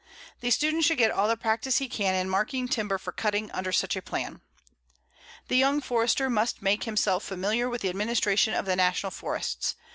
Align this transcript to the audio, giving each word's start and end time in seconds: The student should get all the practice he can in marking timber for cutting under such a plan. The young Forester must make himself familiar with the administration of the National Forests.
The 0.39 0.49
student 0.49 0.83
should 0.83 0.97
get 0.97 1.11
all 1.11 1.27
the 1.27 1.37
practice 1.37 1.77
he 1.77 1.87
can 1.87 2.15
in 2.15 2.27
marking 2.27 2.67
timber 2.67 2.97
for 2.97 3.11
cutting 3.11 3.51
under 3.51 3.71
such 3.71 3.95
a 3.95 4.01
plan. 4.01 4.41
The 5.47 5.57
young 5.57 5.79
Forester 5.79 6.27
must 6.27 6.59
make 6.63 6.85
himself 6.85 7.23
familiar 7.23 7.69
with 7.69 7.81
the 7.83 7.89
administration 7.89 8.55
of 8.55 8.65
the 8.65 8.75
National 8.75 9.11
Forests. 9.11 9.75